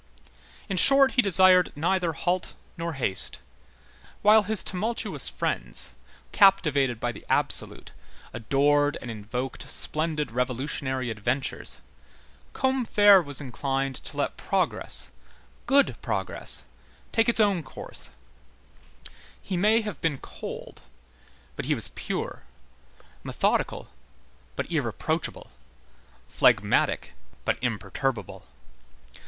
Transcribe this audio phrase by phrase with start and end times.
[0.67, 3.37] In short, he desired neither halt nor haste.
[4.23, 5.91] While his tumultuous friends,
[6.31, 7.91] captivated by the absolute,
[8.33, 11.81] adored and invoked splendid revolutionary adventures,
[12.53, 15.09] Combeferre was inclined to let progress,
[15.67, 16.63] good progress,
[17.11, 18.09] take its own course;
[19.39, 20.81] he may have been cold,
[21.55, 22.41] but he was pure;
[23.21, 23.87] methodical,
[24.55, 25.51] but irreproachable;
[26.27, 27.13] phlegmatic,
[27.45, 28.47] but imperturbable.